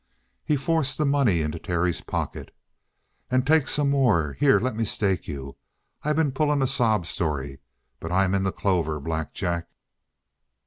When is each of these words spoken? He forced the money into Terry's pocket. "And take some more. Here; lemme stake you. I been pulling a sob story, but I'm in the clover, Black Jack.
He 0.43 0.55
forced 0.57 0.97
the 0.97 1.05
money 1.05 1.41
into 1.41 1.59
Terry's 1.59 2.01
pocket. 2.01 2.49
"And 3.29 3.45
take 3.45 3.67
some 3.67 3.91
more. 3.91 4.33
Here; 4.33 4.59
lemme 4.59 4.83
stake 4.83 5.27
you. 5.27 5.57
I 6.01 6.11
been 6.13 6.31
pulling 6.31 6.63
a 6.63 6.67
sob 6.67 7.05
story, 7.05 7.59
but 7.99 8.11
I'm 8.11 8.33
in 8.33 8.41
the 8.41 8.51
clover, 8.51 8.99
Black 8.99 9.31
Jack. 9.35 9.67